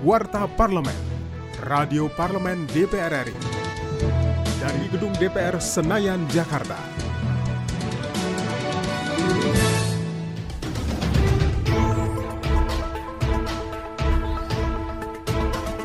Warta 0.00 0.48
Parlemen, 0.48 0.96
Radio 1.60 2.08
Parlemen 2.08 2.64
DPR 2.72 3.20
RI. 3.20 3.36
Dari 4.56 4.88
Gedung 4.88 5.12
DPR 5.12 5.60
Senayan, 5.60 6.24
Jakarta. 6.32 6.80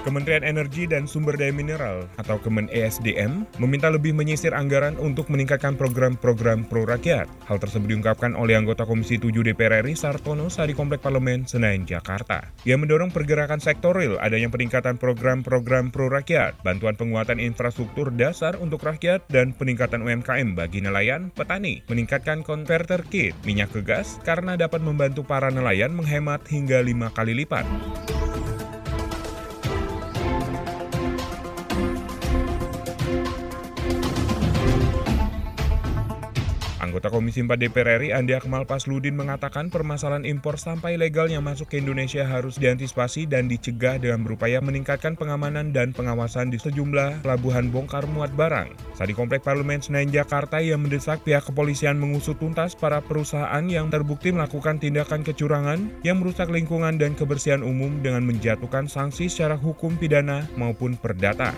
Kementerian 0.05 0.45
Energi 0.45 0.85
dan 0.85 1.09
Sumber 1.09 1.33
Daya 1.33 1.49
Mineral 1.49 2.05
atau 2.21 2.37
Kemen 2.37 2.69
ESDM 2.69 3.49
meminta 3.57 3.89
lebih 3.89 4.13
menyisir 4.13 4.53
anggaran 4.53 4.93
untuk 5.01 5.33
meningkatkan 5.33 5.73
program-program 5.73 6.69
pro 6.69 6.85
rakyat. 6.85 7.25
Hal 7.49 7.57
tersebut 7.57 7.89
diungkapkan 7.89 8.37
oleh 8.37 8.53
anggota 8.53 8.85
Komisi 8.85 9.17
7 9.17 9.41
DPR 9.41 9.81
RI 9.81 9.97
Sartono 9.97 10.45
Sari 10.45 10.77
Komplek 10.77 11.01
Parlemen 11.01 11.49
Senayan, 11.49 11.89
Jakarta. 11.89 12.53
Ia 12.69 12.77
mendorong 12.77 13.09
pergerakan 13.09 13.57
sektor 13.57 13.97
real 13.97 14.21
adanya 14.21 14.53
peningkatan 14.53 15.01
program-program 15.01 15.89
pro 15.89 16.05
rakyat, 16.05 16.61
bantuan 16.61 16.93
penguatan 16.93 17.41
infrastruktur 17.41 18.13
dasar 18.13 18.61
untuk 18.61 18.85
rakyat, 18.85 19.25
dan 19.33 19.57
peningkatan 19.57 20.05
UMKM 20.05 20.53
bagi 20.53 20.85
nelayan, 20.85 21.33
petani, 21.33 21.81
meningkatkan 21.89 22.45
konverter 22.45 23.01
kit, 23.09 23.33
minyak 23.41 23.73
ke 23.73 23.81
gas, 23.81 24.21
karena 24.21 24.53
dapat 24.53 24.85
membantu 24.85 25.25
para 25.25 25.49
nelayan 25.49 25.97
menghemat 25.97 26.45
hingga 26.45 26.85
lima 26.85 27.09
kali 27.09 27.33
lipat. 27.33 27.65
Anggota 36.85 37.09
Komisi 37.09 37.41
4 37.41 37.57
DPR 37.57 37.97
RI 37.97 38.13
Andi 38.13 38.37
Akmal 38.37 38.69
Pasludin 38.69 39.17
mengatakan 39.17 39.73
permasalahan 39.73 40.21
impor 40.21 40.61
sampah 40.61 40.93
ilegal 40.93 41.25
yang 41.25 41.41
masuk 41.41 41.73
ke 41.73 41.81
Indonesia 41.81 42.21
harus 42.21 42.61
diantisipasi 42.61 43.25
dan 43.25 43.49
dicegah 43.49 43.97
dengan 43.97 44.21
berupaya 44.21 44.61
meningkatkan 44.61 45.17
pengamanan 45.17 45.73
dan 45.73 45.97
pengawasan 45.97 46.53
di 46.53 46.61
sejumlah 46.61 47.25
pelabuhan 47.25 47.73
bongkar 47.73 48.05
muat 48.05 48.29
barang. 48.37 48.69
Saat 48.93 49.09
di 49.09 49.17
Komplek 49.17 49.41
Parlemen 49.41 49.81
Senayan 49.81 50.13
Jakarta 50.13 50.61
yang 50.61 50.85
mendesak 50.85 51.25
pihak 51.25 51.49
kepolisian 51.49 51.97
mengusut 51.97 52.37
tuntas 52.37 52.77
para 52.77 53.01
perusahaan 53.01 53.65
yang 53.65 53.89
terbukti 53.89 54.29
melakukan 54.29 54.77
tindakan 54.77 55.25
kecurangan 55.25 55.89
yang 56.05 56.21
merusak 56.21 56.53
lingkungan 56.53 57.01
dan 57.01 57.17
kebersihan 57.17 57.65
umum 57.65 57.97
dengan 58.05 58.21
menjatuhkan 58.29 58.85
sanksi 58.85 59.25
secara 59.25 59.57
hukum 59.57 59.97
pidana 59.97 60.45
maupun 60.53 60.93
perdata. 61.01 61.49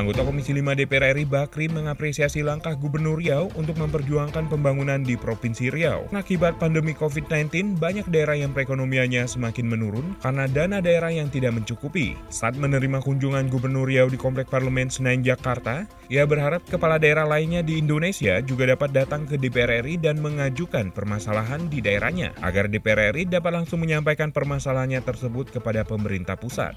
Anggota 0.00 0.24
Komisi 0.24 0.56
5 0.56 0.80
DPR 0.80 1.12
RI 1.12 1.28
Bakri 1.28 1.68
mengapresiasi 1.68 2.40
langkah 2.40 2.72
Gubernur 2.72 3.20
Riau 3.20 3.52
untuk 3.52 3.76
memperjuangkan 3.76 4.48
pembangunan 4.48 4.96
di 5.04 5.12
Provinsi 5.12 5.68
Riau. 5.68 6.08
Akibat 6.16 6.56
pandemi 6.56 6.96
COVID-19, 6.96 7.76
banyak 7.76 8.08
daerah 8.08 8.32
yang 8.32 8.56
perekonomiannya 8.56 9.28
semakin 9.28 9.68
menurun 9.68 10.16
karena 10.24 10.48
dana 10.48 10.80
daerah 10.80 11.12
yang 11.12 11.28
tidak 11.28 11.52
mencukupi. 11.52 12.16
Saat 12.32 12.56
menerima 12.56 13.04
kunjungan 13.04 13.52
Gubernur 13.52 13.84
Riau 13.84 14.08
di 14.08 14.16
Komplek 14.16 14.48
Parlemen 14.48 14.88
Senayan, 14.88 15.20
Jakarta, 15.20 15.84
ia 16.08 16.24
berharap 16.24 16.64
kepala 16.64 16.96
daerah 16.96 17.28
lainnya 17.28 17.60
di 17.60 17.76
Indonesia 17.76 18.40
juga 18.40 18.72
dapat 18.72 18.96
datang 18.96 19.28
ke 19.28 19.36
DPR 19.36 19.84
RI 19.84 20.00
dan 20.00 20.16
mengajukan 20.24 20.96
permasalahan 20.96 21.68
di 21.68 21.84
daerahnya, 21.84 22.32
agar 22.40 22.72
DPR 22.72 23.12
RI 23.12 23.28
dapat 23.28 23.52
langsung 23.52 23.84
menyampaikan 23.84 24.32
permasalahannya 24.32 25.04
tersebut 25.04 25.52
kepada 25.52 25.84
pemerintah 25.84 26.40
pusat. 26.40 26.72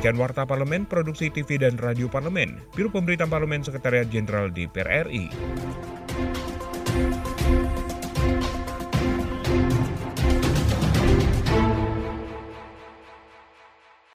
Demikian 0.00 0.16
Warta 0.16 0.48
Parlemen, 0.48 0.88
Produksi 0.88 1.28
TV 1.28 1.60
dan 1.60 1.76
Radio 1.76 2.08
Parlemen, 2.08 2.56
Biro 2.72 2.88
Pemberitaan 2.88 3.28
Parlemen 3.28 3.60
Sekretariat 3.60 4.08
Jenderal 4.08 4.48
DPR 4.48 5.04
RI. 5.04 5.28